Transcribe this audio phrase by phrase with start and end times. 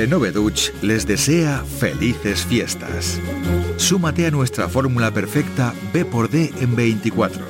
[0.00, 3.20] Renove Dutch les desea felices fiestas.
[3.76, 7.44] Súmate a nuestra fórmula perfecta B por D en 24.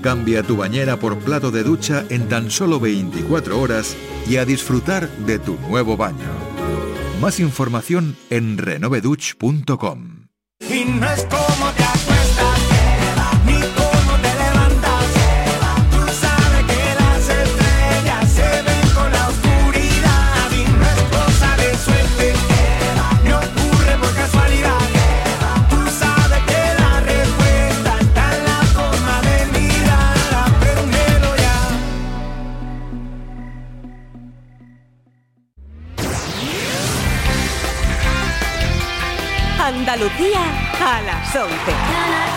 [0.00, 5.10] Cambia tu bañera por plato de ducha en tan solo 24 horas y a disfrutar
[5.26, 6.24] de tu nuevo baño.
[7.20, 10.28] Más información en renoveduch.com.
[40.00, 40.40] Andalucía
[40.80, 42.29] a las 11.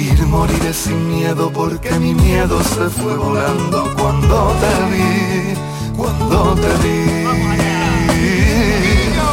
[0.00, 5.54] Morir, moriré sin miedo, porque mi miedo se fue volando cuando te vi,
[5.96, 7.24] cuando te vi.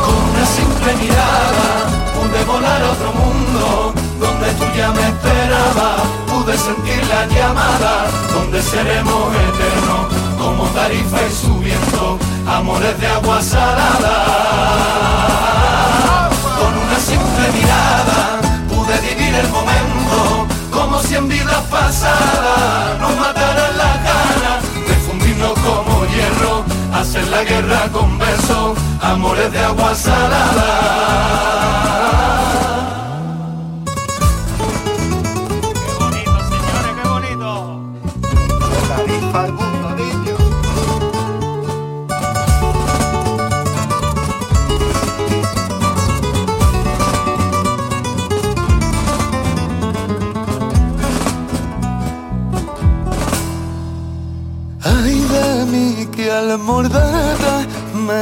[0.06, 1.70] Con una simple mirada
[2.16, 8.62] pude volar a otro mundo, donde tú ya me esperabas, pude sentir la llamada, donde
[8.62, 10.08] seremos eternos,
[10.38, 14.16] como tarifa y su viento amores de agua salada.
[16.60, 18.40] Con una simple mirada
[18.70, 20.27] pude vivir el momento,
[21.08, 27.88] si en vidas pasadas nos mataran las ganas de fundirnos como hierro, hacer la guerra
[27.94, 30.98] con besos, amores de agua salada.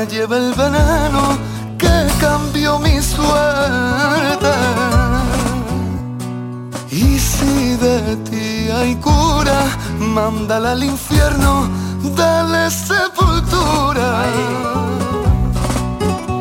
[0.07, 1.37] Lleva el veneno
[1.77, 4.53] que cambió mi suerte.
[6.91, 9.59] Y si de ti hay cura,
[9.99, 11.67] mándala al infierno,
[12.15, 14.25] dale sepultura.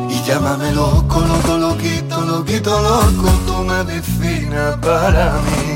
[0.09, 5.75] Y llámame loco, loco, loquito, loquito, loco, tu medicina para mí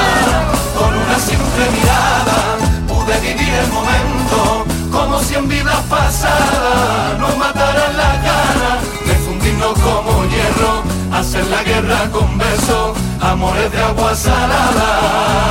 [11.63, 15.41] Guerra con besos, amores de agua salada.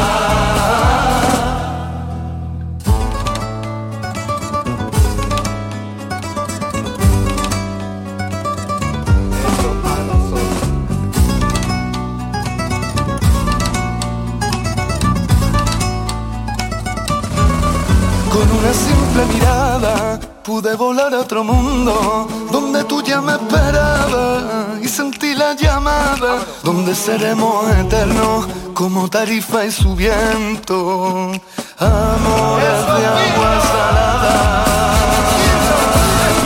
[20.61, 26.95] Pude volar a otro mundo donde tú ya me esperabas y sentí la llamada donde
[26.95, 31.33] seremos eternos como tarifa y su viento.
[31.79, 34.65] Amores de agua salada.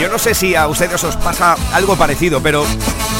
[0.00, 2.64] Yo no sé si a ustedes os pasa algo parecido pero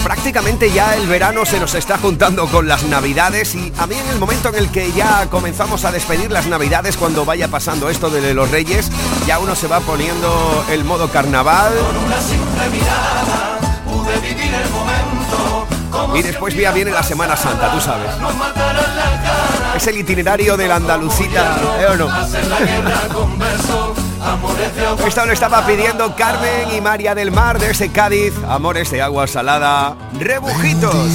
[0.05, 4.07] prácticamente ya el verano se nos está juntando con las navidades y a mí en
[4.11, 8.11] el momento en el que ya comenzamos a despedir las navidades cuando vaya pasando esto
[8.11, 8.91] de los reyes,
[9.27, 11.73] ya uno se va poniendo el modo carnaval.
[16.15, 18.11] Y después ya viene la Semana Santa, tú sabes.
[19.75, 21.87] Es el itinerario de la Andalucita, ¿eh?
[25.07, 28.33] Esto lo estaba pidiendo Carmen y María del Mar desde Cádiz.
[28.49, 31.11] Amores de agua salada, rebujitos.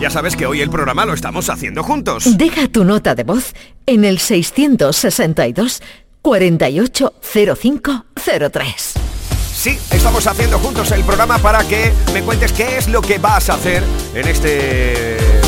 [0.00, 2.24] Ya sabes que hoy el programa lo estamos haciendo juntos.
[2.36, 3.54] Deja tu nota de voz
[3.86, 5.80] en el 662
[6.22, 8.94] 480503.
[9.54, 13.48] Sí, estamos haciendo juntos el programa para que me cuentes qué es lo que vas
[13.48, 13.84] a hacer
[14.14, 15.41] en este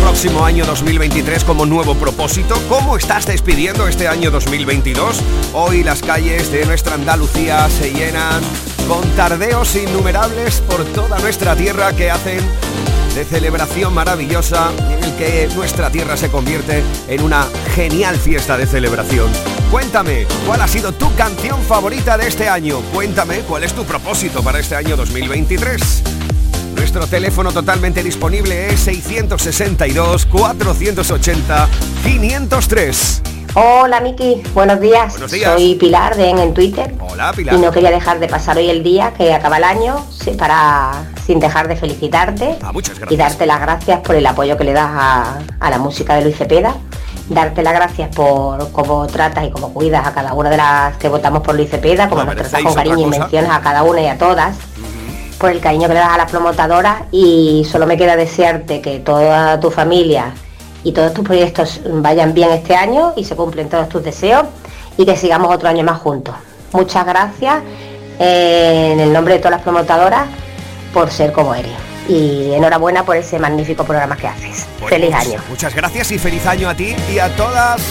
[0.00, 2.60] próximo año 2023 como nuevo propósito.
[2.68, 5.20] ¿Cómo estás despidiendo este año 2022?
[5.52, 8.42] Hoy las calles de nuestra Andalucía se llenan
[8.88, 12.40] con tardeos innumerables por toda nuestra tierra que hacen
[13.14, 18.66] de celebración maravillosa en el que nuestra tierra se convierte en una genial fiesta de
[18.66, 19.30] celebración.
[19.70, 22.80] Cuéntame, ¿cuál ha sido tu canción favorita de este año?
[22.92, 26.17] Cuéntame, ¿cuál es tu propósito para este año 2023?
[26.90, 31.68] Nuestro teléfono totalmente disponible es 662 480
[32.02, 33.22] 503.
[33.52, 35.10] Hola Miki, buenos días.
[35.10, 35.52] Buenos días.
[35.52, 36.94] Soy Pilar de en, en Twitter.
[36.98, 37.54] Hola, Pilar.
[37.54, 40.02] Y no quería dejar de pasar hoy el día que acaba el año
[40.38, 44.64] para sin dejar de felicitarte Ah, muchas y darte las gracias por el apoyo que
[44.64, 46.74] le das a, a la música de Luis Cepeda.
[47.28, 51.10] Darte las gracias por cómo tratas y cómo cuidas a cada una de las que
[51.10, 54.00] votamos por Luis Cepeda, como No nos tratas con cariño y mencionas a cada una
[54.00, 54.56] y a todas
[55.38, 58.98] por el cariño que le das a las promotoras y solo me queda desearte que
[58.98, 60.32] toda tu familia
[60.84, 64.46] y todos tus proyectos vayan bien este año y se cumplen todos tus deseos
[64.96, 66.34] y que sigamos otro año más juntos.
[66.72, 67.62] Muchas gracias
[68.18, 70.26] eh, en el nombre de todas las promotoras
[70.92, 71.72] por ser como eres
[72.08, 74.66] y enhorabuena por ese magnífico programa que haces.
[74.80, 75.40] Pues Feliz año.
[75.48, 77.82] Muchas gracias y feliz año a ti y a todas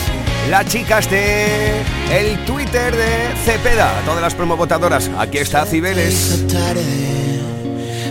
[0.50, 5.10] las chicas de el Twitter de Cepeda, a todas las promovotadoras.
[5.18, 6.46] Aquí está Cibeles.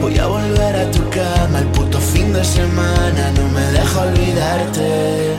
[0.00, 3.30] voy a volver a tu cama el puto fin de semana.
[3.36, 5.36] No me deja olvidarte.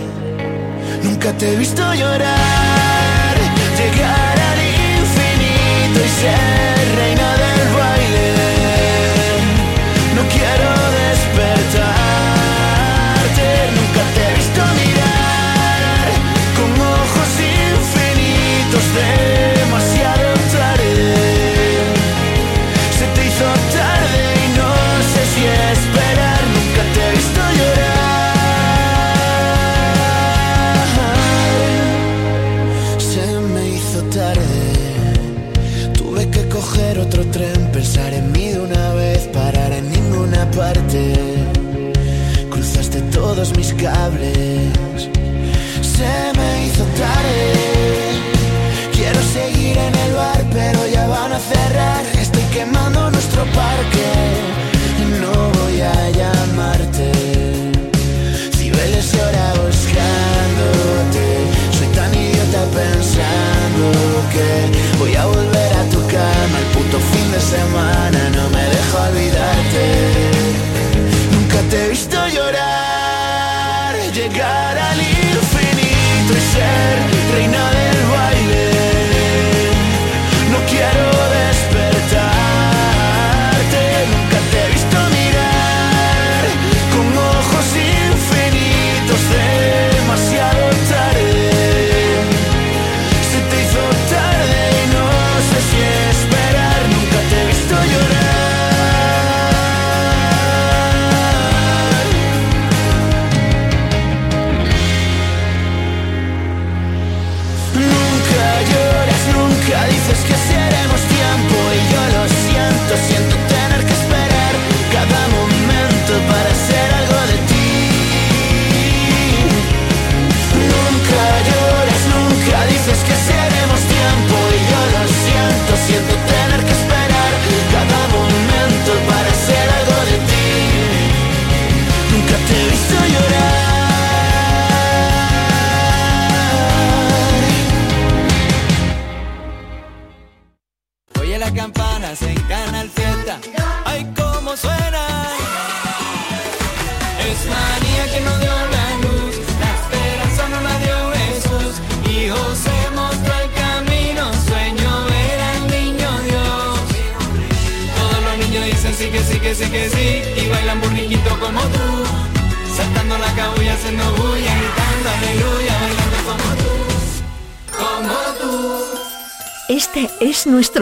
[1.04, 3.36] Nunca te he visto llorar,
[3.78, 4.29] llegar
[43.82, 44.79] todos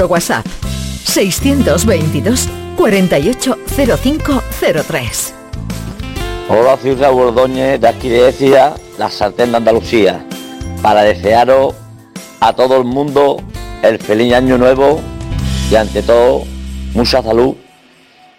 [0.07, 0.45] WhatsApp.
[1.05, 5.33] 622 480503.
[6.49, 10.25] Hola, soy Raúl Ordóñez, de aquí de Écija, la sartén de Andalucía,
[10.81, 11.75] para desearos
[12.39, 13.37] a todo el mundo
[13.81, 15.01] el feliz año nuevo
[15.69, 16.45] y ante todo
[16.93, 17.55] mucha salud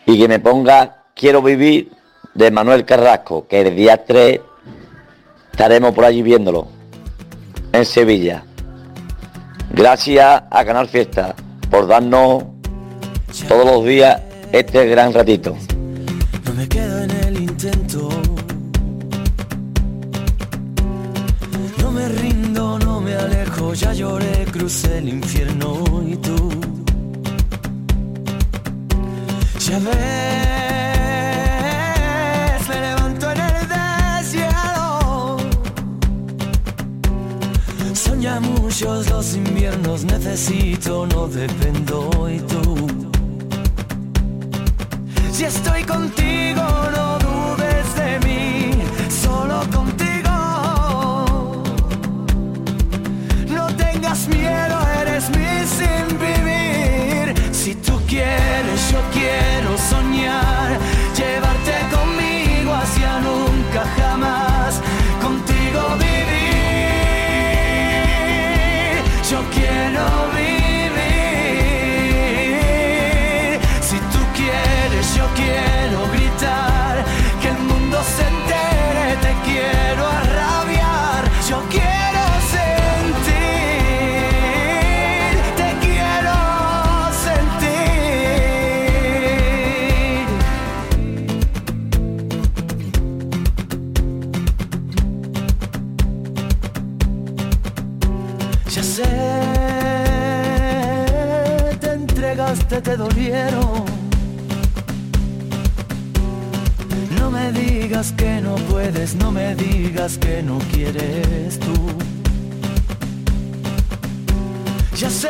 [0.06, 1.90] y que me ponga Quiero vivir
[2.34, 4.40] de Manuel Carrasco, que el día 3
[5.50, 6.68] estaremos por allí viéndolo,
[7.72, 8.44] en Sevilla.
[9.72, 11.34] Gracias a Canal Fiesta
[11.70, 12.44] por darnos
[13.48, 14.20] todos los días
[14.52, 15.56] este gran ratito.
[16.44, 18.08] No me quedo en el intento.
[21.80, 26.50] No me rindo, no me alejo, ya lloré, crucé el infierno y tú.
[29.60, 30.67] Ya ves,
[38.84, 42.86] los inviernos, necesito, no dependo y tú.
[45.32, 46.62] Si estoy contigo,
[46.96, 48.70] no dudes de mí,
[49.10, 50.30] solo contigo.
[53.48, 57.34] No tengas miedo, eres mi sin vivir.
[57.52, 58.47] Si tú quieres,
[107.98, 111.74] que no puedes, no me digas que no quieres tú.
[114.96, 115.28] Ya sé,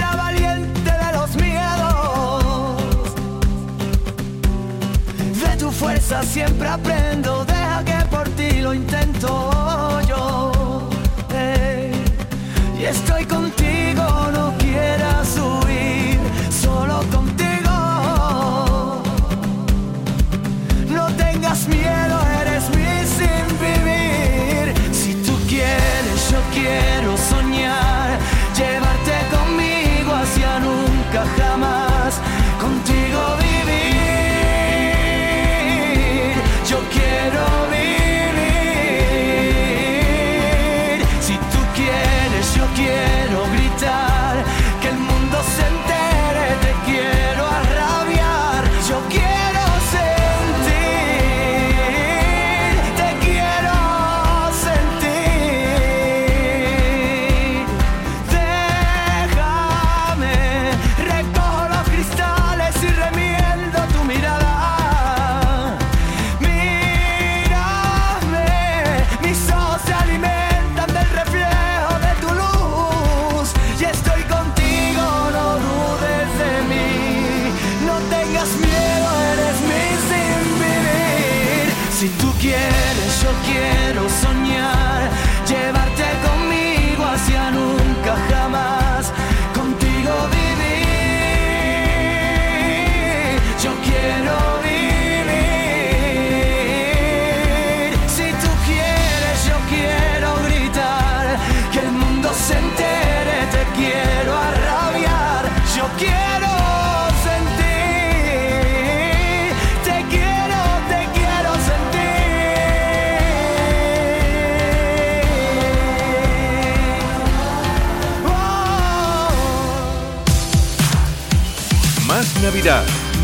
[0.00, 2.42] la valiente de los miedos.
[5.42, 9.49] De tu fuerza siempre aprendo, deja que por ti lo intento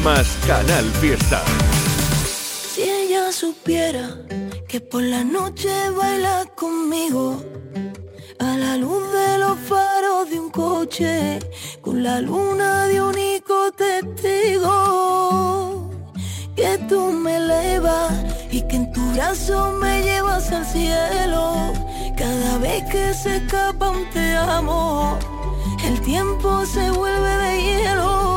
[0.07, 1.43] más Canal Fiesta.
[2.73, 4.07] Si ella supiera
[4.69, 7.43] que por la noche baila conmigo
[8.39, 11.41] a la luz de los faros de un coche
[11.81, 14.71] con la luna de único testigo
[16.55, 18.13] que tú me elevas
[18.53, 21.73] y que en tu brazo me llevas al cielo
[22.17, 25.19] cada vez que se escapa un te amo
[25.85, 28.36] el tiempo se vuelve de hielo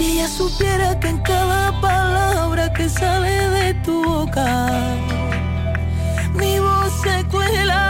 [0.00, 4.96] Si ella supiera que en cada palabra que sale de tu boca,
[6.32, 7.89] mi voz se cuela.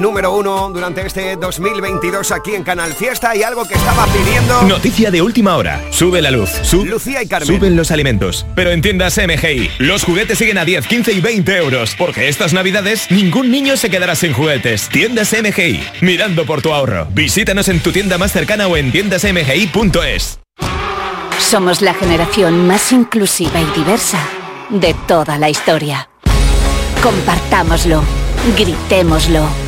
[0.00, 4.62] número uno durante este 2022 aquí en Canal Fiesta y algo que estaba pidiendo...
[4.62, 5.80] Noticia de última hora.
[5.90, 6.50] Sube la luz.
[6.72, 7.46] Lucía y Carmen.
[7.46, 8.46] Suben los alimentos.
[8.54, 11.94] Pero en tiendas MGI, los juguetes siguen a 10, 15 y 20 euros.
[11.96, 14.88] Porque estas navidades ningún niño se quedará sin juguetes.
[14.88, 15.80] Tiendas MGI.
[16.00, 17.06] Mirando por tu ahorro.
[17.10, 20.38] Visítanos en tu tienda más cercana o en tiendasmgi.es.
[21.38, 24.18] Somos la generación más inclusiva y diversa
[24.70, 26.10] de toda la historia.
[27.02, 28.02] Compartámoslo
[28.56, 29.67] Gritémoslo.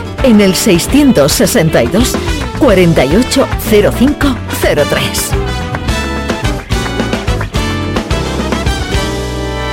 [0.23, 2.15] en el 662
[2.59, 5.31] 480503.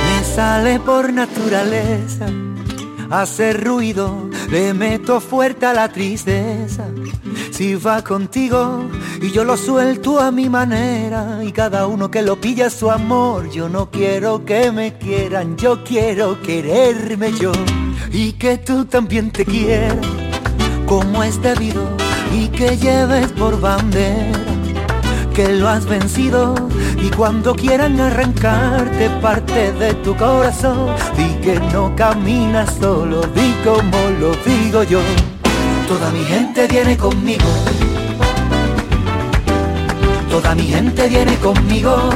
[0.05, 2.27] Me sale por naturaleza
[3.09, 6.85] hacer ruido, le meto fuerte a la tristeza.
[7.51, 8.85] Si va contigo
[9.21, 13.49] y yo lo suelto a mi manera y cada uno que lo pilla su amor,
[13.49, 17.51] yo no quiero que me quieran, yo quiero quererme yo.
[18.11, 19.97] y que tú también te quieras
[20.89, 21.83] como es debido
[22.33, 24.39] y que lleves por bandera
[25.35, 26.55] que lo has vencido
[26.99, 30.89] y cuando quieran arrancarte parte de tu corazón.
[31.15, 34.99] Di que no caminas solo di como lo digo yo.
[35.87, 37.47] Toda mi gente viene conmigo.
[40.29, 42.09] Toda mi gente viene conmigo.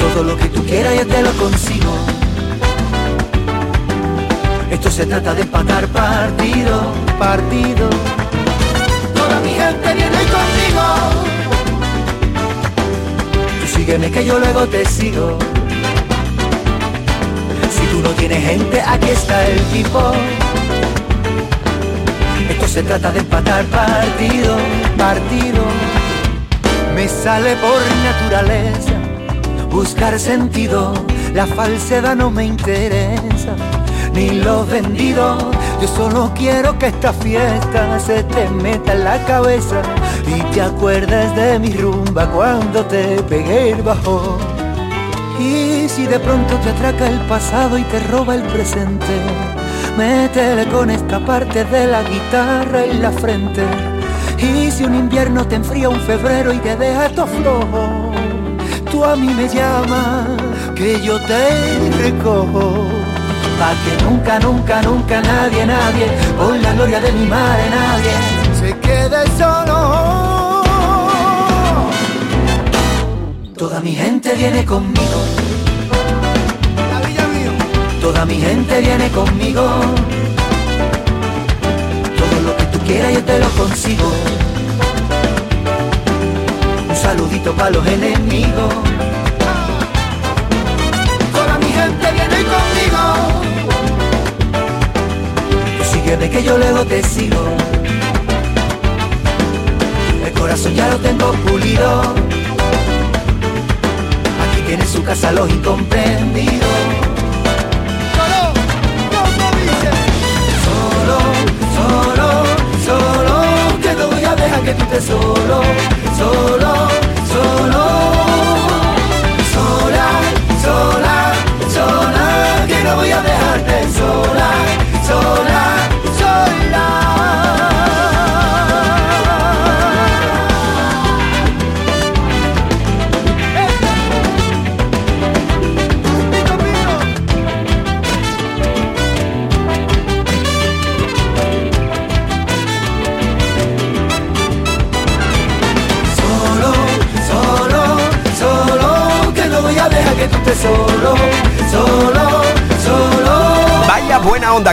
[0.00, 2.11] Todo lo que tú quieras yo te lo consigo
[4.72, 7.90] esto se trata de empatar partido, partido.
[9.14, 10.84] Toda mi gente viene conmigo.
[13.60, 15.38] Tú sígueme que yo luego te sigo.
[17.70, 20.12] Si tú no tienes gente, aquí está el tipo.
[22.48, 24.56] Esto se trata de empatar partido,
[24.96, 25.62] partido.
[26.94, 28.94] Me sale por naturaleza
[29.70, 30.94] buscar sentido.
[31.34, 33.54] La falsedad no me interesa
[34.14, 35.38] ni lo vendido.
[35.80, 39.82] Yo solo quiero que esta fiesta se te meta en la cabeza
[40.26, 44.38] y te acuerdes de mi rumba cuando te pegué el bajo.
[45.40, 49.20] Y si de pronto te atraca el pasado y te roba el presente,
[49.96, 53.62] métele con esta parte de la guitarra en la frente.
[54.38, 58.12] Y si un invierno te enfría un febrero y te deja todo flojo,
[58.90, 60.28] tú a mí me llamas,
[60.76, 63.01] que yo te recojo
[63.62, 68.14] Pa' que nunca, nunca, nunca nadie, nadie, por la gloria de mi madre nadie,
[68.58, 70.64] se quede solo.
[73.56, 75.18] Toda mi gente viene conmigo.
[78.00, 79.62] Toda mi gente viene conmigo.
[82.20, 84.10] Todo lo que tú quieras yo te lo consigo.
[86.90, 88.74] Un saludito para los enemigos.
[91.32, 93.31] Toda mi gente viene conmigo
[96.16, 97.42] de que yo luego te sigo.
[100.24, 102.02] El corazón ya lo tengo pulido.
[104.44, 107.01] Aquí tiene su casa los incomprendidos.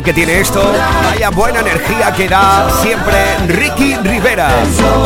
[0.01, 0.61] Que tiene esto,
[1.03, 4.49] vaya buena energía que da siempre Ricky Rivera.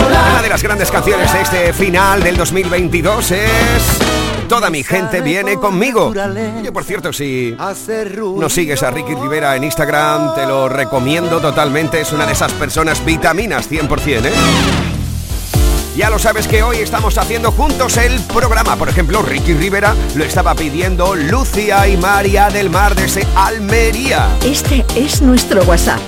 [0.08, 4.00] Una de las grandes canciones de este final del 2022 es
[4.48, 6.14] Toda mi gente viene conmigo.
[6.64, 7.56] Yo, por cierto, si
[8.20, 12.02] no sigues a Ricky Rivera en Instagram, te lo recomiendo totalmente.
[12.02, 14.93] Es una de esas personas vitaminas 100%, ¿eh?
[15.96, 18.76] Ya lo sabes que hoy estamos haciendo juntos el programa.
[18.78, 24.28] Por ejemplo, Ricky Rivera lo estaba pidiendo Lucia y María del Mar desde Almería.
[24.44, 26.00] Este es nuestro WhatsApp.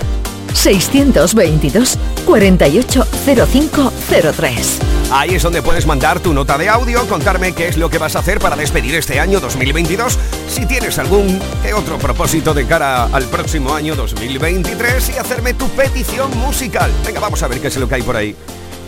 [0.54, 4.80] 622 480503.
[5.12, 8.16] Ahí es donde puedes mandar tu nota de audio, contarme qué es lo que vas
[8.16, 10.18] a hacer para despedir este año 2022,
[10.50, 15.70] si tienes algún que otro propósito de cara al próximo año 2023 y hacerme tu
[15.70, 16.92] petición musical.
[17.06, 18.36] Venga, vamos a ver qué es lo que hay por ahí.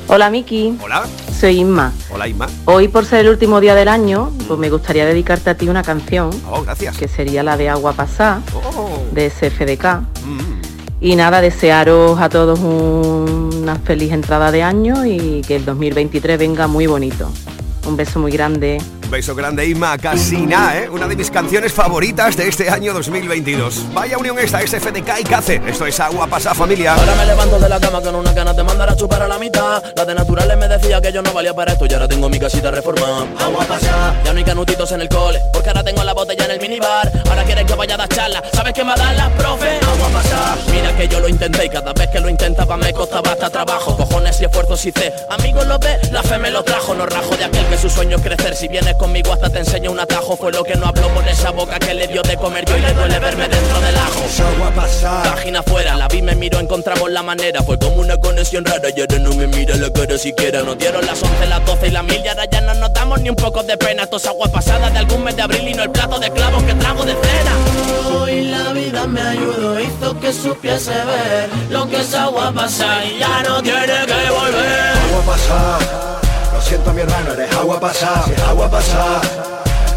[0.09, 0.77] Hola Miki.
[0.81, 1.03] Hola.
[1.37, 1.91] Soy Inma.
[2.09, 2.47] Hola Inma.
[2.63, 5.83] Hoy por ser el último día del año, pues me gustaría dedicarte a ti una
[5.83, 6.29] canción.
[6.49, 6.97] Oh, gracias.
[6.97, 9.03] Que sería la de Agua Pasá, oh.
[9.11, 9.99] de SFDK.
[10.25, 10.61] Mm.
[11.01, 16.67] Y nada, desearos a todos una feliz entrada de año y que el 2023 venga
[16.67, 17.29] muy bonito.
[17.85, 18.77] Un beso muy grande.
[19.07, 20.89] Un beso grande, Isma Casina, ¿eh?
[20.89, 23.93] una de mis canciones favoritas de este año 2022.
[23.93, 25.61] Vaya unión esta, SFDK y Cace.
[25.65, 26.93] Esto es Agua Pasa Familia.
[26.93, 29.39] Ahora me levanto de la cama con una ganas de mandar a chupar a la
[29.39, 29.81] mitad.
[29.95, 32.37] La de naturales me decía que yo no valía para esto y ahora tengo mi
[32.37, 33.25] casita reformada.
[33.39, 34.13] Agua pasa.
[34.25, 37.09] Ya no hay canutitos en el cole, porque ahora tengo la botella en el minibar.
[37.29, 39.79] Ahora quieres que vaya a dar charla, ¿sabes qué me dan las profe?
[39.85, 40.57] Agua pasa.
[40.69, 43.95] Mira que yo lo intenté y cada vez que lo intentaba me costaba hasta trabajo.
[43.95, 45.13] Cojones y esfuerzos hice.
[45.29, 46.93] Amigos lo ve, la fe me lo trajo.
[46.93, 48.53] No rajo de aquel que su sueño es crecer.
[48.53, 51.51] Si vienes conmigo hasta te enseño un atajo Fue lo que no habló por esa
[51.51, 54.53] boca que le dio de comer yo Y le duele verme dentro de la carajo.
[54.55, 55.23] agua pasada.
[55.23, 57.62] Página afuera, la vi me miró, encontramos la manera.
[57.63, 60.62] Fue como una conexión rara y ahora no me mira la cara siquiera.
[60.63, 63.21] Nos dieron las 11, las 12 y la mil y ahora ya no nos damos
[63.21, 64.03] ni un poco de pena.
[64.03, 66.63] Esto es agua pasada de algún mes de abril y no el plato de clavos
[66.63, 68.17] que trago de cena.
[68.19, 73.19] Hoy la vida me ayudó, hizo que supiese ver lo que es agua pasada y
[73.19, 74.97] ya no tiene que volver.
[75.12, 76.16] Agua pasada.
[76.67, 78.23] Siento mi hermano, eres agua pasada.
[78.25, 79.21] Si es agua pasada.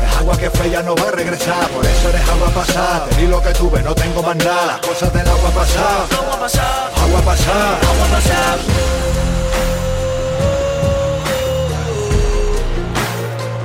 [0.06, 1.68] Es agua que fue ya no va a regresar.
[1.70, 3.06] Por eso eres agua pasada.
[3.06, 4.66] Te di lo que tuve, no tengo más nada.
[4.66, 6.06] Las cosas del agua pasada.
[6.16, 7.72] Agua pasada, Agua pasada.
[7.74, 8.56] agua pasada.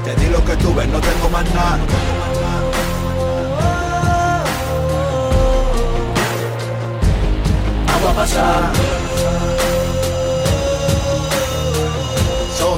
[0.03, 1.79] Te di lo que tuve, no tengo más nada.
[7.95, 9.04] Agua pasada.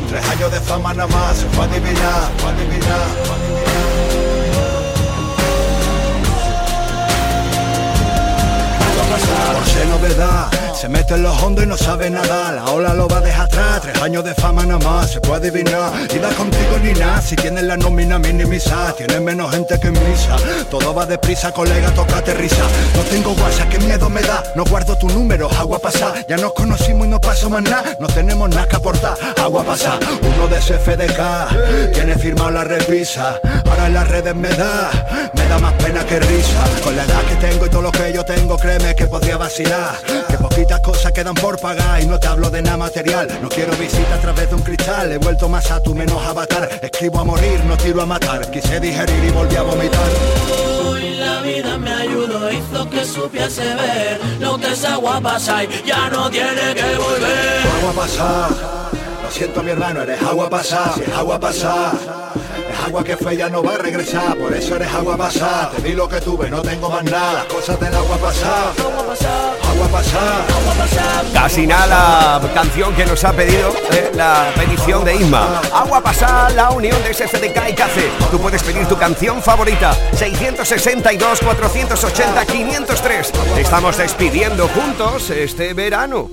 [0.07, 1.45] Tres años de fama nada más.
[1.53, 4.46] Fue adivinar, fue adivinar, fue a
[9.13, 9.55] adivinar.
[9.55, 12.51] Por ser novedad, se mete en los hondos y no sabe nada.
[12.51, 13.81] La ola lo va a dejar atrás.
[13.81, 15.91] Tres años de fama nada más, se puede adivinar.
[16.13, 17.21] Y da contigo ni nada.
[17.21, 20.35] Si tienes la nómina minimizada, tienes menos gente que misa.
[20.69, 22.63] Todo va deprisa, colega, tócate risa.
[22.95, 24.43] No tengo WhatsApp, qué miedo me da.
[24.55, 26.13] No guardo tu número, agua pasa.
[26.27, 27.95] Ya nos conocimos y no pasó más nada.
[27.99, 29.99] No tenemos nada que aportar, agua pasa.
[30.21, 33.39] Uno de CFDK, tiene firmado la revisa.
[33.69, 36.63] Ahora en las redes me da, me da más pena que risa.
[36.83, 39.95] Con la edad que tengo y todo lo que yo tengo, créeme que podría vacilar.
[40.27, 43.27] Que poquitas cosas quedan por pagar y no te hablo de nada material.
[43.41, 46.67] No quiero visita a través de un cristal, he vuelto más a tu menos avatar.
[46.81, 48.49] Escribo a morir, no tiro a matar.
[48.51, 50.09] Quise digerir y volví a vomitar.
[50.83, 55.83] Hoy la vida me ayudó, hizo que supiese ver lo que es agua pasada y
[55.85, 57.67] ya no tiene que volver.
[57.79, 58.49] Agua pasada,
[59.23, 61.93] lo siento mi hermano, eres agua pasada, si es agua pasada.
[62.85, 65.71] Agua que fue ya no va a regresar, por eso eres agua pasada.
[65.75, 67.33] Te di lo que tuve, no tengo más nada.
[67.33, 70.45] Las cosas del agua pasada, Agua pasada, agua pasada.
[70.47, 71.23] agua pasada.
[71.33, 75.61] Casi nada la canción que nos ha pedido eh, la petición de Isma.
[75.73, 78.09] Agua pasada, la unión de SFDK y CACE.
[78.31, 79.93] Tú puedes pedir tu canción favorita.
[80.13, 83.31] 662 480 503.
[83.57, 86.29] Estamos despidiendo juntos este verano.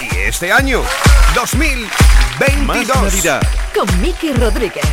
[0.00, 0.82] Y este año,
[1.34, 2.66] 2022.
[2.66, 3.40] Más Navidad,
[3.74, 4.84] Con Miki Rodríguez.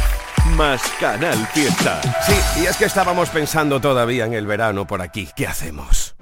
[0.59, 2.01] Más Canal Fiesta.
[2.27, 5.29] Sí, y es que estábamos pensando todavía en el verano por aquí.
[5.33, 6.15] ¿Qué hacemos?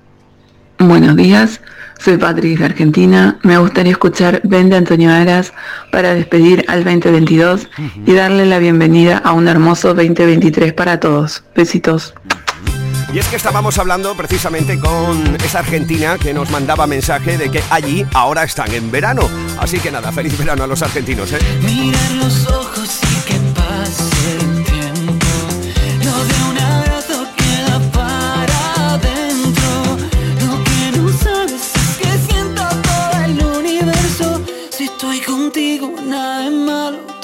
[0.78, 1.60] Buenos días,
[1.98, 3.40] soy Patrick de Argentina.
[3.42, 5.54] Me gustaría escuchar 20 Antonio Aras
[5.92, 7.68] para despedir al 2022
[8.06, 11.44] y darle la bienvenida a un hermoso 2023 para todos.
[11.56, 12.14] Besitos.
[13.12, 17.64] Y es que estábamos hablando precisamente con esa argentina que nos mandaba mensaje de que
[17.72, 19.28] allí ahora están en verano.
[19.60, 21.40] Así que nada, feliz verano a los argentinos, ¿eh?
[21.64, 23.00] Mirar los ojos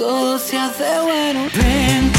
[0.03, 1.47] todo se hace bueno.
[1.55, 2.11] Ven,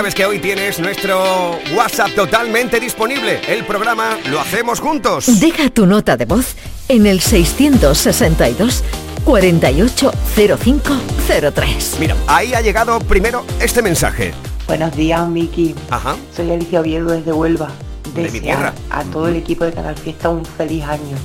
[0.00, 3.38] sabes que hoy tienes nuestro WhatsApp totalmente disponible.
[3.46, 5.40] El programa lo hacemos juntos.
[5.40, 6.56] Deja tu nota de voz
[6.88, 8.82] en el 662
[9.26, 11.96] 480503.
[12.00, 14.32] Mira, ahí ha llegado primero este mensaje.
[14.66, 15.74] Buenos días, Miki.
[15.90, 16.16] Ajá.
[16.34, 17.68] Soy Alicia Oviedo desde Huelva.
[18.14, 18.72] De mi tierra.
[18.88, 21.18] a todo el equipo de Canal Fiesta un feliz año.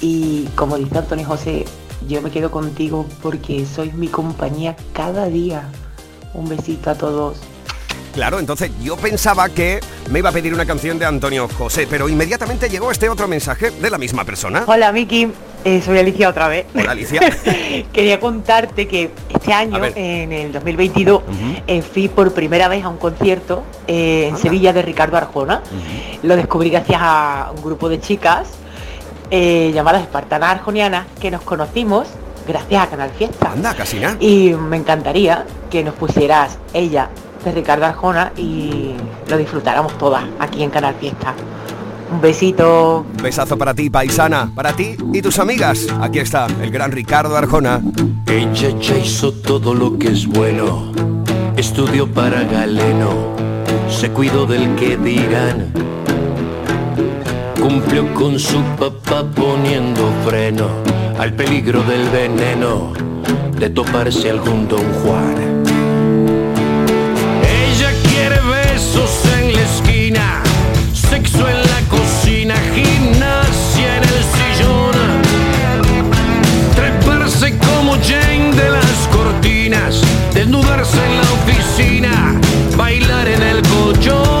[0.00, 1.66] Y como dice Antonio José,
[2.08, 5.68] yo me quedo contigo porque sois mi compañía cada día.
[6.34, 7.38] Un besito a todos.
[8.16, 9.78] Claro, entonces yo pensaba que
[10.10, 13.70] me iba a pedir una canción de Antonio José, pero inmediatamente llegó este otro mensaje
[13.70, 14.64] de la misma persona.
[14.66, 15.28] Hola Miki,
[15.66, 16.64] Eh, soy Alicia otra vez.
[16.74, 17.20] Hola Alicia.
[17.92, 21.22] Quería contarte que este año, en el 2022,
[21.66, 25.60] eh, fui por primera vez a un concierto eh, en Sevilla de Ricardo Arjona.
[26.22, 28.48] Lo descubrí gracias a un grupo de chicas
[29.30, 32.08] eh, llamadas Espartanas Arjonianas que nos conocimos
[32.48, 33.50] gracias a Canal Fiesta.
[33.52, 34.16] Anda, casi nada.
[34.20, 37.10] Y me encantaría que nos pusieras ella
[37.44, 38.94] de Ricardo Arjona y
[39.28, 41.34] lo disfrutáramos todas aquí en Canal Fiesta.
[42.10, 43.04] Un besito.
[43.22, 45.86] Besazo para ti, paisana, para ti y tus amigas.
[46.00, 47.80] Aquí está el gran Ricardo Arjona.
[48.26, 50.92] Ella ya hizo todo lo que es bueno,
[51.56, 53.10] estudió para Galeno,
[53.88, 55.72] se cuidó del que dirán,
[57.60, 60.68] cumplió con su papá poniendo freno
[61.18, 62.92] al peligro del veneno
[63.58, 65.55] de toparse algún don Juan.
[68.76, 70.42] Besos en la esquina,
[70.92, 74.94] sexo en la cocina, gimnasia en el sillón.
[76.74, 80.02] Treparse como Jane de las cortinas,
[80.34, 82.40] desnudarse en la oficina,
[82.76, 84.35] bailar en el colchón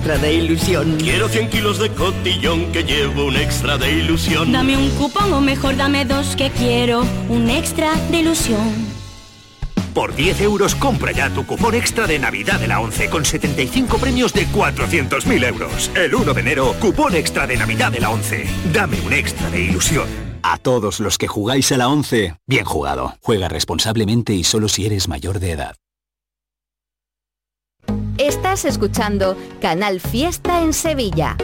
[0.00, 0.96] extra de ilusión.
[0.98, 4.50] Quiero 100 kilos de cotillón que llevo un extra de ilusión.
[4.50, 8.86] Dame un cupón o mejor dame dos que quiero un extra de ilusión.
[9.92, 13.98] Por 10 euros compra ya tu cupón extra de Navidad de la 11 con 75
[13.98, 15.90] premios de 400.000 euros.
[15.94, 18.46] El 1 de enero, cupón extra de Navidad de la 11.
[18.72, 20.08] Dame un extra de ilusión.
[20.42, 23.16] A todos los que jugáis a la 11, bien jugado.
[23.20, 25.76] Juega responsablemente y solo si eres mayor de edad.
[28.20, 31.38] Estás escuchando Canal Fiesta en Sevilla.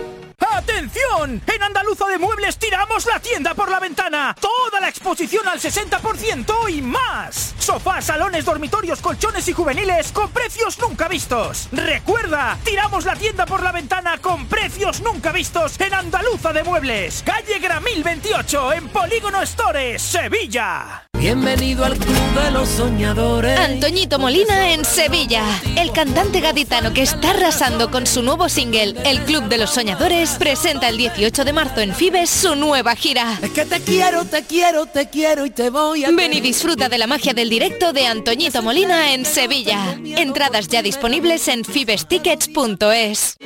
[0.57, 1.43] ¡Atención!
[1.47, 4.35] En Andaluza de Muebles tiramos la tienda por la ventana.
[4.41, 7.55] Toda la exposición al 60% y más.
[7.59, 11.69] Sofás, salones, dormitorios, colchones y juveniles con precios nunca vistos.
[11.73, 17.23] Recuerda, tiramos la tienda por la ventana con precios nunca vistos en Andaluza de Muebles.
[17.23, 21.07] Calle Gramil 28 en Polígono Stores, Sevilla.
[21.19, 23.59] Bienvenido al Club de los Soñadores.
[23.59, 25.43] Antoñito Molina en Sevilla.
[25.77, 30.37] El cantante gaditano que está arrasando con su nuevo single, El Club de los Soñadores,
[30.47, 33.37] presenta el 18 de marzo en Fibes su nueva gira.
[33.43, 36.11] Es que te quiero, te quiero, te quiero y te voy a...
[36.13, 39.99] Ven y disfruta de la magia del directo de Antoñito Molina en Sevilla.
[40.05, 43.39] Entradas ya disponibles en fibestickets.es.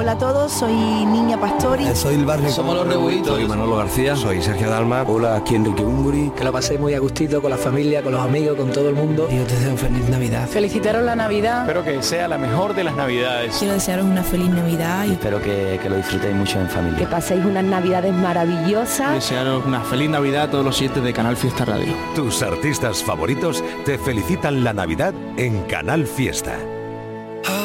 [0.00, 1.84] Hola a todos, soy Niña Pastori.
[1.92, 2.48] Soy el barrio.
[2.50, 3.34] Somos los Rebuitos.
[3.34, 4.14] Soy Manolo García.
[4.14, 5.02] Soy Sergio Dalma.
[5.02, 6.30] Hola, aquí Enrique Unguri.
[6.36, 8.94] Que lo paséis muy a gustito con la familia, con los amigos, con todo el
[8.94, 9.26] mundo.
[9.28, 10.46] Y os deseo feliz Navidad.
[10.46, 11.62] Felicitaros la Navidad.
[11.62, 13.56] Espero que sea la mejor de las Navidades.
[13.58, 15.04] Quiero desearos una feliz Navidad.
[15.04, 16.98] Y espero que, que lo disfrutéis mucho en familia.
[17.00, 19.14] Que paséis unas Navidades maravillosas.
[19.14, 21.92] Desearos una feliz Navidad a todos los siete de Canal Fiesta Radio.
[22.14, 26.56] Tus artistas favoritos te felicitan la Navidad en Canal Fiesta.
[27.48, 27.64] A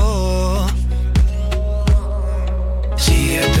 [3.31, 3.60] Sigue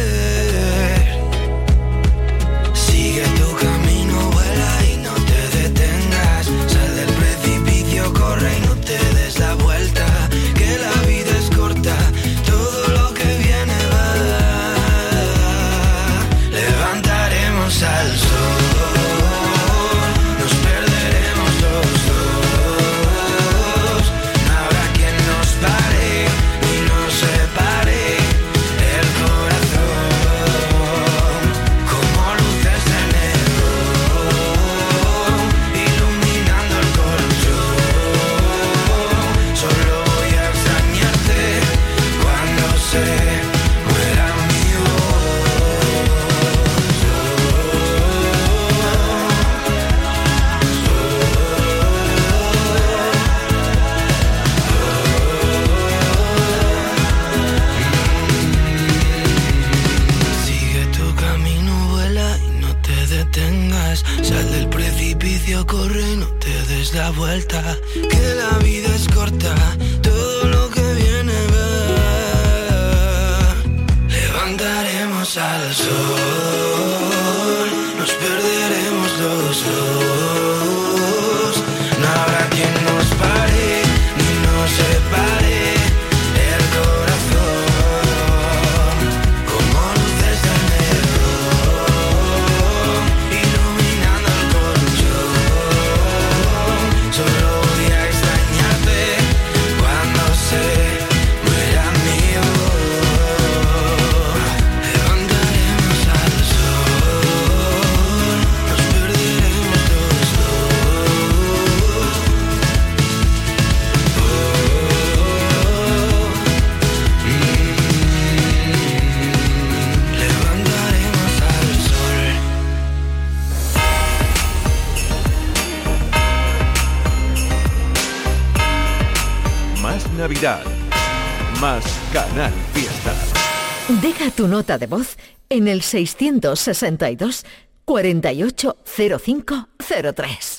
[134.61, 135.17] Nota de voz
[135.49, 137.43] en el 662
[137.83, 140.57] 480503.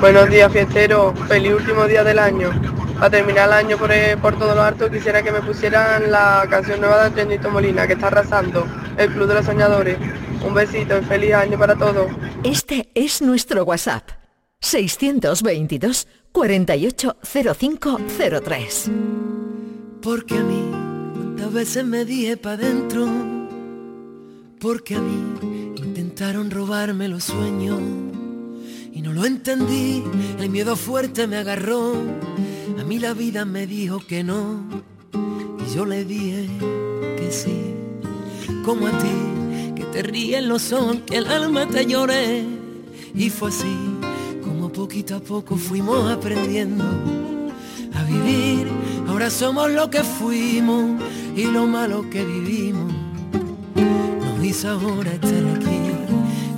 [0.00, 1.12] Buenos días, fiestero.
[1.28, 2.50] Feliz último día del año.
[2.94, 6.46] Para terminar el año por, eh, por todo lo alto, quisiera que me pusieran la
[6.48, 9.98] canción nueva de Antonito Molina, que está arrasando, El Club de los Soñadores.
[10.42, 12.10] Un besito y feliz año para todos.
[12.44, 14.08] Este es nuestro WhatsApp.
[14.60, 18.90] 622 480503.
[20.00, 20.77] Porque a mí
[21.38, 23.06] tantas veces me dije pa' dentro.
[24.58, 27.78] Porque a mí intentaron robarme los sueños.
[28.92, 30.02] Y no lo entendí,
[30.40, 31.94] el miedo fuerte me agarró.
[32.80, 34.64] A mí la vida me dijo que no.
[35.12, 36.48] Y yo le dije
[37.16, 37.74] que sí.
[38.64, 42.44] Como a ti, que te ríen los ojos, que el alma te lloré.
[43.14, 43.76] Y fue así,
[44.42, 47.37] como poquito a poco fuimos aprendiendo
[47.98, 48.68] a vivir.
[49.08, 51.02] Ahora somos lo que fuimos
[51.36, 52.92] y lo malo que vivimos.
[53.74, 55.78] Nos hizo ahora estar aquí.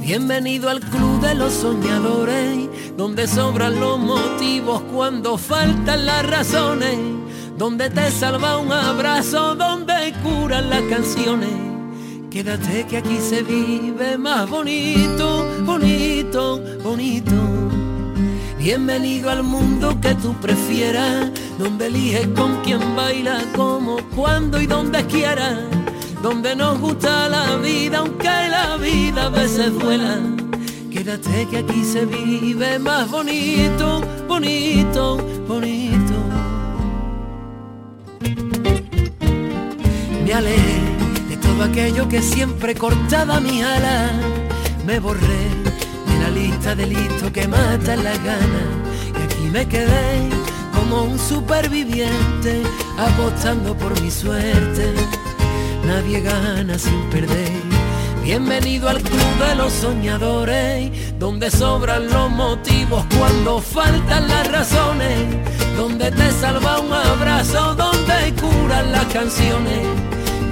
[0.01, 6.99] Bienvenido al club de los soñadores, donde sobran los motivos cuando faltan las razones,
[7.57, 11.51] donde te salva un abrazo, donde curan las canciones.
[12.29, 17.60] Quédate que aquí se vive más bonito, bonito, bonito.
[18.61, 25.03] Bienvenido al mundo que tú prefieras, donde eliges con quién baila, como, cuando y donde
[25.07, 25.61] quieras,
[26.23, 30.19] donde nos gusta la vida, aunque la vida a veces duela.
[30.91, 35.17] Quédate que aquí se vive más bonito, bonito,
[35.49, 36.15] bonito.
[40.23, 40.81] Me alejé
[41.31, 44.11] de todo aquello que siempre cortaba mi ala,
[44.85, 45.70] me borré
[46.21, 48.63] la lista de listos que matan la gana
[49.19, 50.29] y aquí me quedé
[50.75, 52.63] como un superviviente
[52.99, 54.93] apostando por mi suerte.
[55.85, 57.81] Nadie gana sin perder.
[58.23, 65.27] Bienvenido al club de los soñadores, donde sobran los motivos cuando faltan las razones,
[65.77, 69.81] donde te salva un abrazo, donde curan las canciones.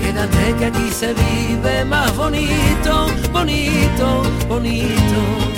[0.01, 5.58] Quédate que aquí se vive más bonito, bonito, bonito.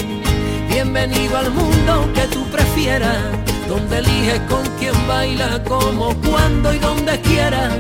[0.71, 3.19] Bienvenido al mundo que tú prefieras,
[3.69, 7.75] donde eliges con quién baila, como, cuando y donde quieras,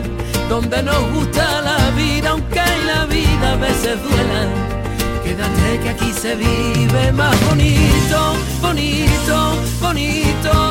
[0.49, 4.43] donde nos gusta la vida, aunque la vida a veces duela.
[5.23, 10.70] Quédate que aquí se vive más bonito, bonito, bonito.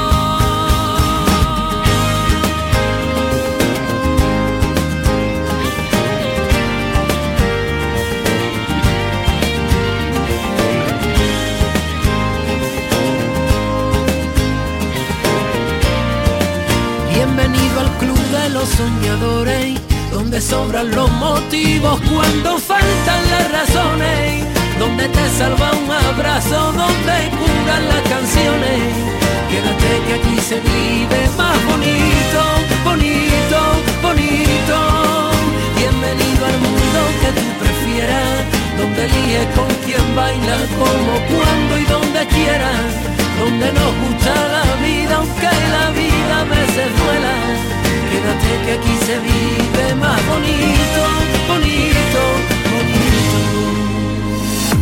[18.53, 19.79] Los soñadores,
[20.11, 24.45] donde sobran los motivos cuando faltan las razones,
[24.79, 28.79] donde te salva un abrazo, donde curan las canciones.
[29.49, 32.41] Quédate que aquí se vive más bonito,
[32.83, 33.59] bonito,
[34.01, 34.77] bonito.
[35.77, 38.39] Bienvenido al mundo que tú prefieras,
[38.77, 42.89] donde eliges con quién baila, como, cuando y donde quieras,
[43.39, 47.69] donde nos gusta la vida, aunque la vida a veces duela.
[48.09, 51.01] Quédate que aquí se vive más bonito,
[51.47, 52.58] bonito.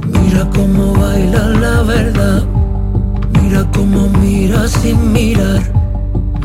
[0.06, 2.44] Mira cómo baila la verdad,
[3.42, 5.62] mira cómo mira sin mirar,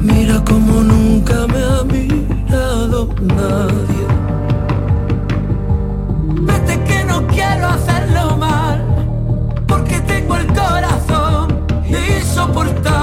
[0.00, 4.06] mira cómo nunca me ha mirado nadie.
[6.42, 8.84] Vete que no quiero hacerlo mal
[9.66, 12.99] porque tengo el corazón insoportable.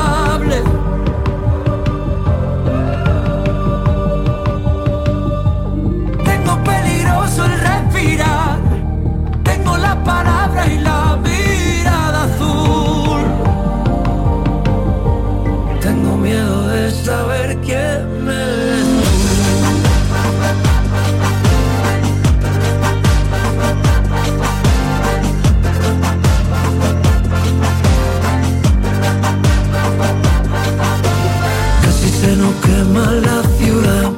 [32.87, 34.11] calma la ciudad,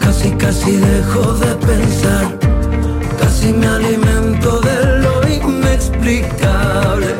[0.00, 2.38] casi casi dejo de pensar,
[3.18, 7.14] casi me alimento de lo inexplicable.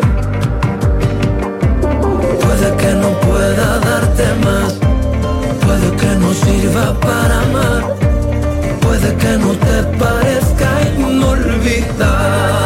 [2.42, 4.74] Puede que no pueda darte más,
[5.64, 7.96] puede que no sirva para amar,
[8.80, 12.65] puede que no te parezca inolvidable.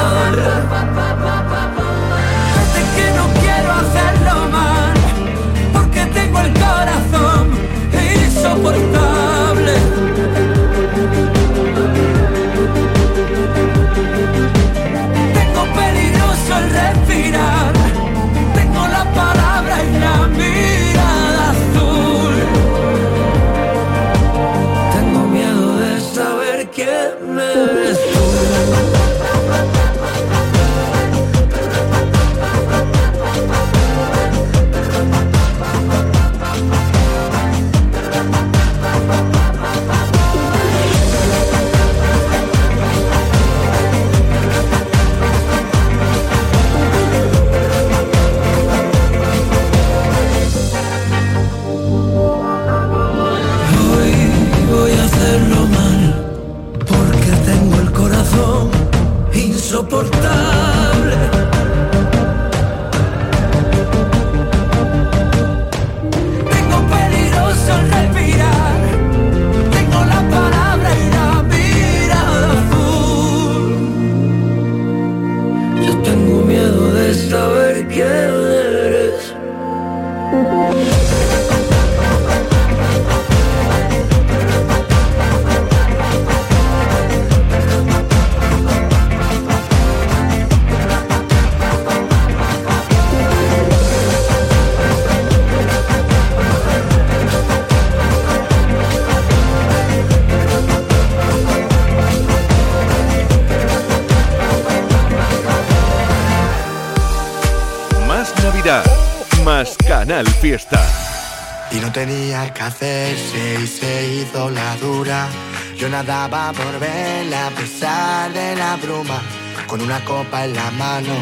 [112.71, 115.29] Hacerse y se hizo la dura.
[115.77, 119.19] Yo nadaba por verla a pesar de la bruma.
[119.67, 121.15] Con una copa en la mano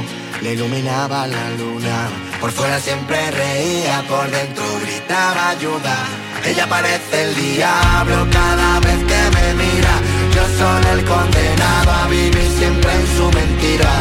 [0.42, 1.96] le iluminaba la luna.
[2.40, 5.96] Por fuera siempre reía, por dentro gritaba ayuda.
[6.44, 9.94] Ella parece el diablo cada vez que me mira.
[10.34, 13.92] Yo soy el condenado a vivir siempre en su mentira.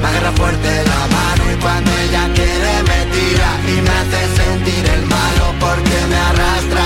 [0.00, 4.84] Me agarra fuerte la mano y cuando ella quiere me tira y me hace sentir
[4.96, 6.81] el malo porque me arrastra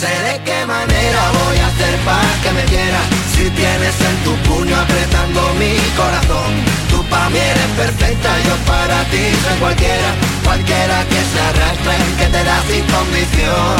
[0.00, 3.00] sé de qué manera voy a hacer para que me quiera.
[3.34, 6.52] Si tienes en tu puño apretando mi corazón
[6.90, 10.10] Tú pa' mí eres perfecta, yo para ti soy cualquiera.
[10.44, 13.78] Cualquiera que se arrastra y que te da sin condición.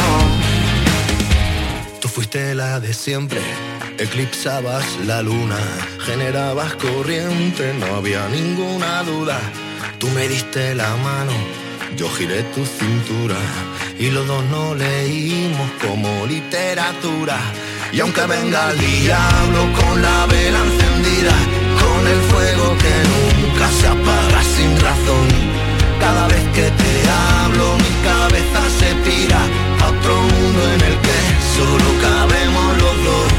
[2.01, 3.41] Tú fuiste la de siempre,
[3.99, 5.61] eclipsabas la luna,
[6.01, 9.39] generabas corriente, no había ninguna duda.
[9.99, 11.33] Tú me diste la mano,
[11.97, 13.37] yo giré tu cintura
[13.99, 17.37] y los dos no leímos como literatura.
[17.93, 21.35] Y aunque venga el diablo con la vela encendida,
[21.83, 25.27] con el fuego que nunca se apaga sin razón,
[25.99, 29.41] cada vez que te hablo mi cabeza se tira
[29.83, 31.19] a otro mundo en el que
[31.57, 33.33] solo cabemos los dos.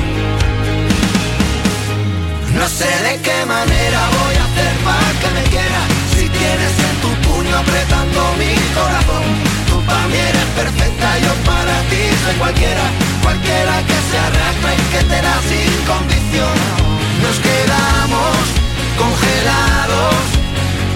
[2.56, 5.82] No sé de qué manera voy a hacer para que me quiera
[6.14, 9.49] Si tienes en tu puño apretando mi corazón
[9.90, 12.86] para mí eres perfecta, yo para ti soy cualquiera.
[13.24, 16.58] Cualquiera que se arrastra y que te da sin condición.
[17.24, 18.36] Nos quedamos
[18.98, 20.16] congelados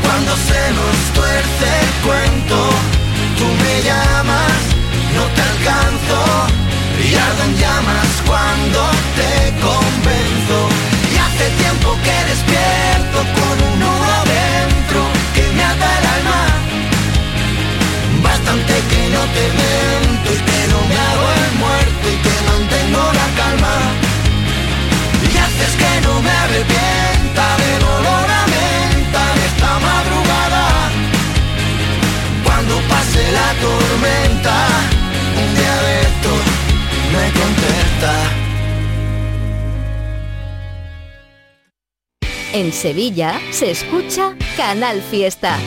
[0.04, 2.58] Cuando se nos tuerce el cuento.
[3.38, 4.62] Tú me llamas,
[5.18, 6.20] no te alcanzo
[7.04, 8.80] Y ardo en llamas cuando
[9.20, 9.34] te
[9.68, 10.58] convenzo.
[11.14, 13.63] Y hace tiempo que despierto con
[42.64, 45.58] En Sevilla se escucha Canal Fiesta.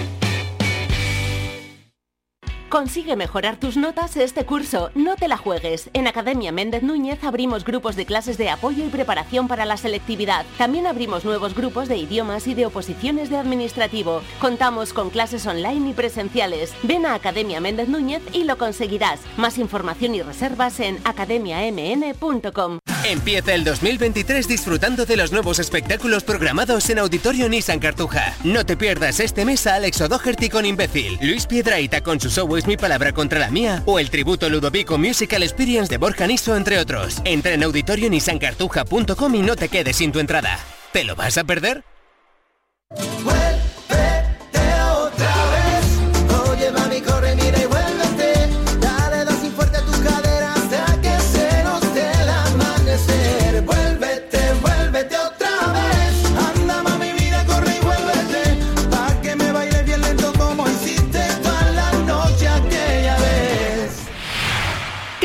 [2.76, 4.90] Consigue mejorar tus notas este curso.
[4.94, 5.88] No te la juegues.
[5.94, 10.44] En Academia Méndez Núñez abrimos grupos de clases de apoyo y preparación para la selectividad.
[10.58, 14.20] También abrimos nuevos grupos de idiomas y de oposiciones de administrativo.
[14.42, 16.74] Contamos con clases online y presenciales.
[16.82, 19.20] Ven a Academia Méndez Núñez y lo conseguirás.
[19.38, 22.80] Más información y reservas en academiamn.com.
[23.08, 28.34] Empieza el 2023 disfrutando de los nuevos espectáculos programados en Auditorio Nissan Cartuja.
[28.42, 32.48] No te pierdas este mes a Alex O'Doherty con Imbécil, Luis Piedraíta con su show
[32.66, 36.78] Mi palabra contra la mía o el tributo Ludovico Musical Experience de Borja Niso, entre
[36.78, 37.22] otros.
[37.24, 40.58] Entra en auditorionissancartuja.com y no te quedes sin tu entrada.
[40.92, 41.84] ¿Te lo vas a perder?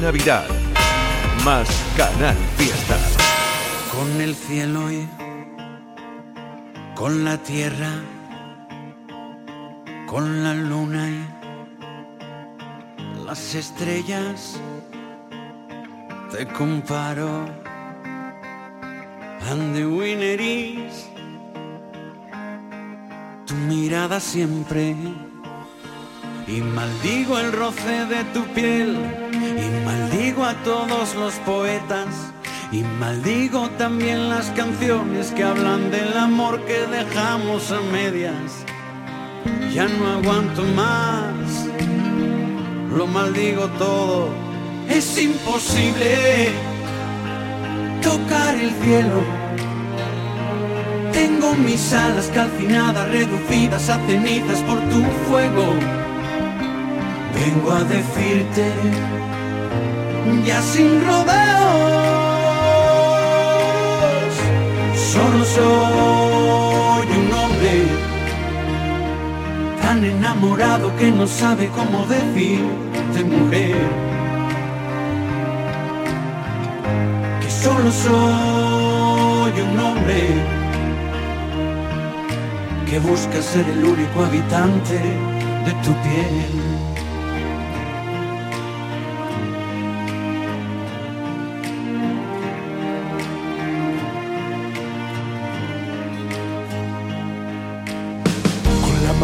[0.00, 0.46] Navidad.
[1.44, 2.96] Más Canal Fiesta.
[3.92, 5.08] con el cielo y
[6.94, 7.90] con la tierra,
[10.06, 11.26] con la luna y
[13.24, 14.60] las estrellas,
[16.30, 17.46] te comparo.
[19.50, 19.84] And the
[23.46, 24.94] tu mirada siempre.
[26.46, 28.98] Y maldigo el roce de tu piel,
[29.58, 32.08] y maldigo a todos los poetas,
[32.70, 38.64] y maldigo también las canciones que hablan del amor que dejamos a medias.
[39.74, 41.66] Ya no aguanto más,
[42.96, 44.28] lo maldigo todo,
[44.88, 46.50] es imposible
[48.02, 49.22] tocar el cielo.
[51.12, 55.74] Tengo mis alas calcinadas, reducidas a cenizas por tu fuego.
[57.34, 58.72] Vengo a decirte,
[60.44, 62.34] ya sin rodeos,
[65.12, 68.08] solo soy un hombre
[69.82, 73.76] tan enamorado que no sabe cómo decirte mujer.
[77.40, 80.22] Que solo soy un hombre
[82.88, 84.98] que busca ser el único habitante
[85.66, 86.77] de tu piel.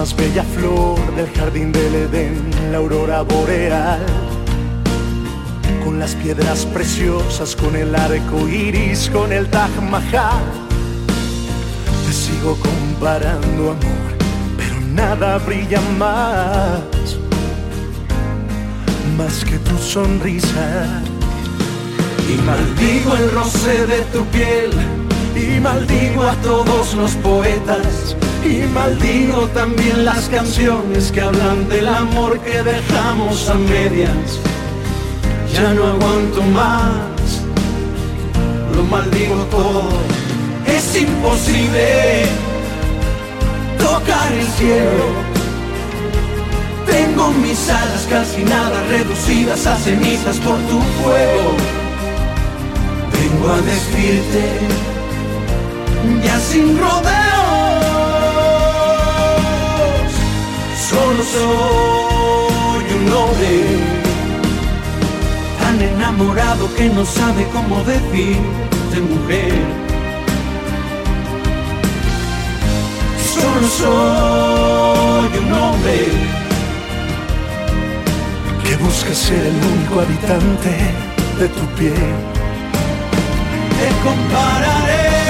[0.04, 4.04] Más bella flor del jardín del Edén, la aurora boreal,
[5.82, 10.44] con las piedras preciosas, con el arco iris, con el Taj Mahal.
[12.04, 14.10] Te sigo comparando, amor,
[14.58, 17.16] pero nada brilla más,
[19.16, 21.00] más que tu sonrisa.
[22.28, 24.70] Y maldigo el roce de tu piel,
[25.34, 32.38] y maldigo a todos los poetas, y maldigo también las canciones que hablan del amor
[32.40, 34.38] que dejamos a medias.
[35.52, 37.42] Ya no aguanto más,
[38.76, 39.88] lo maldigo todo,
[40.66, 42.24] es imposible
[43.78, 45.06] tocar el cielo.
[46.86, 51.56] Tengo mis alas calcinadas, reducidas a cenizas por tu fuego.
[53.12, 54.44] Vengo a decirte,
[56.24, 57.23] ya sin rodeos,
[60.94, 63.52] solo soy un hombre
[65.60, 69.54] tan enamorado que no sabe cómo decirte mujer.
[73.34, 75.98] Solo soy un hombre
[78.64, 80.72] que busca ser el único habitante
[81.40, 82.14] de tu piel.
[83.78, 85.23] Te compararé,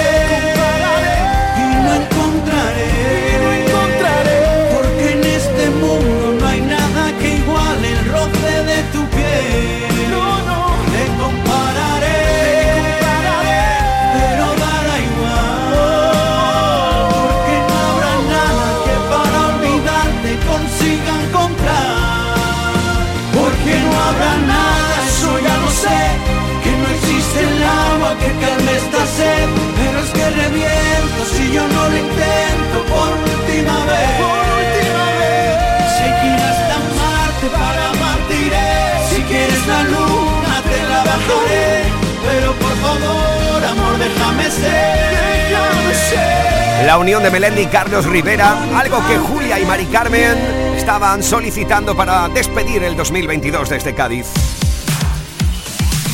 [28.24, 33.76] que calme esta sed, pero es que reviento si yo no lo intento por última
[33.90, 34.10] vez.
[34.24, 35.52] Por última vez.
[35.96, 38.72] Si quieres hasta Marte para martiré,
[39.10, 41.82] si quieres la luna te la bajaré,
[42.26, 46.86] pero por favor amor déjame ser, déjame ser.
[46.86, 50.36] La unión de Melendi y Carlos Rivera, algo que Julia y Mari Carmen
[50.76, 54.26] estaban solicitando para despedir el 2022 desde Cádiz.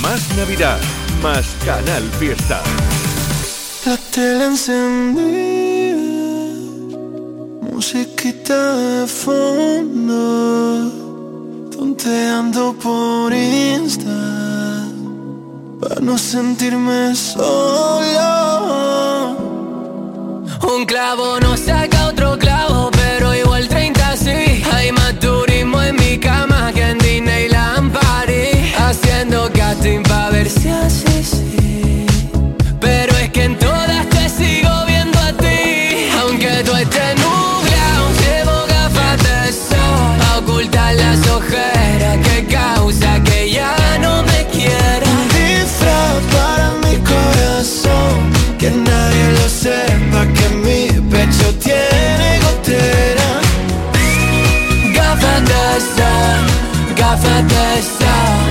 [0.00, 0.78] Más Navidad
[1.22, 2.62] más Canal Fiesta.
[3.86, 5.96] La tele encendida,
[7.72, 10.18] musiquita de fondo,
[11.70, 14.84] tonteando por Insta,
[15.80, 18.20] para no sentirme solo.
[20.74, 21.89] Un clavo no saca
[49.62, 53.28] sepa que mi pecho tiene gotera.
[54.96, 56.44] Gafa de sal,
[56.96, 57.66] gafa de
[57.98, 58.48] sal.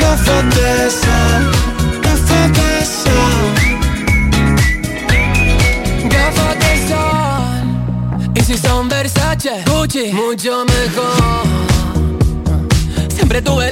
[0.00, 1.42] Gafa de sal,
[2.04, 3.44] gafa de sal.
[6.14, 7.64] Gafa de sal.
[8.34, 11.46] Y si son Versace, Gucci, mucho mejor.
[13.08, 13.71] Siempre tuve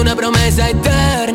[0.00, 1.33] una promesa eterna.